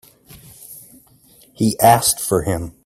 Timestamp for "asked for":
1.79-2.41